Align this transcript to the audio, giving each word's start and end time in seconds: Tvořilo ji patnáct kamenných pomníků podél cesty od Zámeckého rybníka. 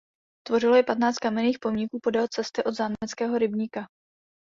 Tvořilo 0.47 0.75
ji 0.75 0.83
patnáct 0.83 1.17
kamenných 1.19 1.59
pomníků 1.61 1.99
podél 2.03 2.27
cesty 2.27 2.63
od 2.63 2.71
Zámeckého 2.71 3.37
rybníka. 3.37 3.87